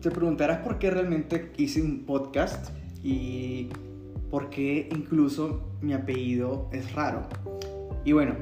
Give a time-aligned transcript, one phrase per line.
[0.00, 2.70] te preguntarás por qué realmente hice un podcast
[3.02, 3.68] y
[4.30, 7.28] por qué incluso mi apellido es raro.
[8.04, 8.34] Y bueno,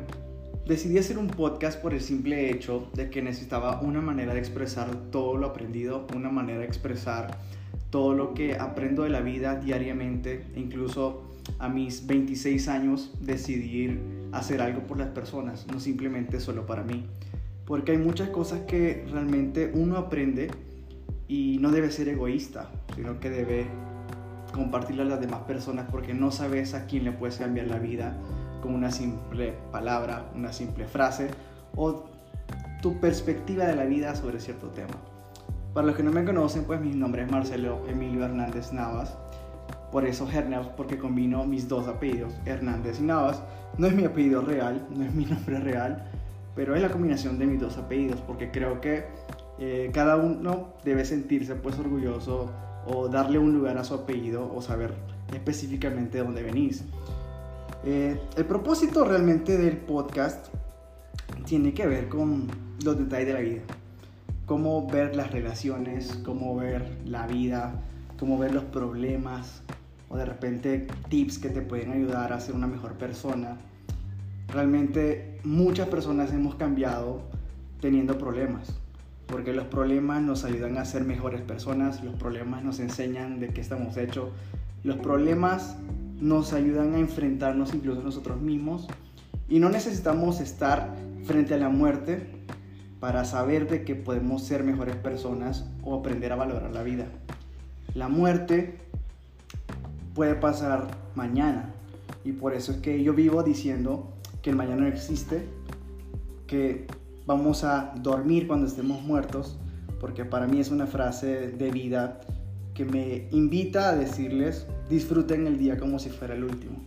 [0.67, 4.88] decidí hacer un podcast por el simple hecho de que necesitaba una manera de expresar
[5.10, 7.38] todo lo aprendido, una manera de expresar
[7.90, 11.24] todo lo que aprendo de la vida diariamente, incluso
[11.58, 14.01] a mis 26 años decidir
[14.31, 17.05] hacer algo por las personas, no simplemente solo para mí.
[17.64, 20.50] Porque hay muchas cosas que realmente uno aprende
[21.30, 22.66] y no debe ser egoísta,
[22.97, 23.66] sino que debe
[24.52, 28.16] compartirlo a las demás personas porque no sabes a quién le puedes cambiar la vida
[28.61, 31.29] con una simple palabra, una simple frase
[31.77, 32.06] o
[32.83, 34.97] tu perspectiva de la vida sobre cierto tema.
[35.73, 39.17] Para los que no me conocen, pues mi nombre es Marcelo Emilio Hernández Navas.
[39.92, 43.41] Por eso Hernández, porque combino mis dos apellidos, Hernández y Navas.
[43.78, 46.11] No es mi apellido real, no es mi nombre real,
[46.56, 49.05] pero es la combinación de mis dos apellidos, porque creo que
[49.62, 52.50] eh, cada uno debe sentirse pues orgulloso
[52.86, 54.94] o darle un lugar a su apellido o saber
[55.34, 56.83] específicamente de dónde venís.
[57.84, 60.47] Eh, el propósito realmente del podcast
[61.44, 62.48] tiene que ver con
[62.83, 63.62] los detalles de la vida.
[64.47, 67.75] Cómo ver las relaciones, cómo ver la vida,
[68.19, 69.61] cómo ver los problemas
[70.08, 73.58] o de repente tips que te pueden ayudar a ser una mejor persona.
[74.48, 77.20] Realmente muchas personas hemos cambiado
[77.78, 78.81] teniendo problemas
[79.31, 83.61] porque los problemas nos ayudan a ser mejores personas, los problemas nos enseñan de qué
[83.61, 84.31] estamos hechos,
[84.83, 85.77] los problemas
[86.20, 88.89] nos ayudan a enfrentarnos incluso nosotros mismos
[89.48, 92.27] y no necesitamos estar frente a la muerte
[92.98, 97.06] para saber de que podemos ser mejores personas o aprender a valorar la vida.
[97.94, 98.78] La muerte
[100.15, 101.72] puede pasar mañana
[102.25, 105.47] y por eso es que yo vivo diciendo que el mañana no existe,
[106.47, 106.87] que
[107.26, 109.58] vamos a dormir cuando estemos muertos,
[110.00, 112.20] porque para mí es una frase de vida
[112.74, 116.78] que me invita a decirles disfruten el día como si fuera el último.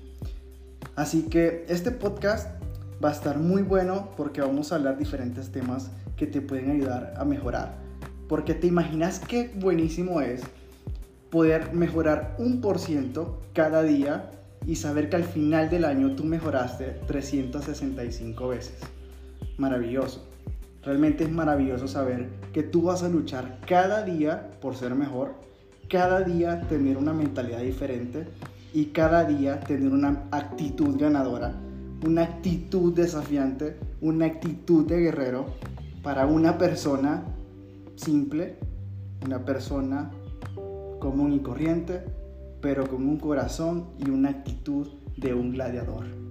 [0.96, 2.50] Así que este podcast
[3.04, 7.14] va a estar muy bueno porque vamos a hablar diferentes temas que te pueden ayudar
[7.18, 7.76] a mejorar.
[8.28, 10.42] Porque te imaginas qué buenísimo es
[11.30, 14.32] poder mejorar un por ciento cada día
[14.66, 18.76] y saber que al final del año tú mejoraste 365 veces
[19.58, 20.28] maravilloso.
[20.84, 25.36] Realmente es maravilloso saber que tú vas a luchar cada día por ser mejor,
[25.90, 28.26] cada día tener una mentalidad diferente
[28.74, 31.54] y cada día tener una actitud ganadora,
[32.06, 35.46] una actitud desafiante, una actitud de guerrero
[36.02, 37.24] para una persona
[37.96, 38.58] simple,
[39.24, 40.12] una persona
[41.00, 42.04] común y corriente,
[42.62, 44.88] pero con un corazón y una actitud
[45.18, 46.23] de un gladiador.